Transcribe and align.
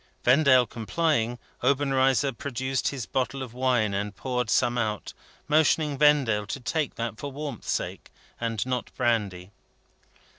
Vendale 0.23 0.65
complying, 0.65 1.37
Obenreizer 1.61 2.31
produced 2.35 2.87
his 2.87 3.05
bottle 3.05 3.43
of 3.43 3.53
wine, 3.53 3.93
and 3.93 4.15
poured 4.15 4.49
some 4.49 4.75
out, 4.75 5.13
motioning 5.47 5.95
Vendale 5.95 6.47
to 6.47 6.59
take 6.59 6.95
that 6.95 7.19
for 7.19 7.31
warmth's 7.31 7.69
sake, 7.69 8.11
and 8.39 8.65
not 8.65 8.89
brandy. 8.97 9.51